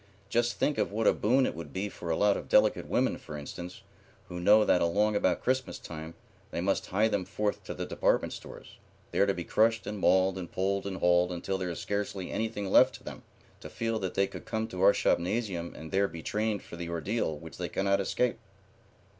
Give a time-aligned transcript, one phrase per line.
[0.29, 3.19] Just think of what a boon it would be for a lot of delicate women,
[3.19, 3.83] for instance,
[4.29, 6.15] who know that along about Christmas time
[6.49, 8.79] they must hie them forth to the department stores,
[9.11, 12.71] there to be crushed and mauled and pulled and hauled until there is scarcely anything
[12.71, 13.21] left to them,
[13.59, 16.89] to feel that they could come to our shopnasium and there be trained for the
[16.89, 18.39] ordeal which they cannot escape."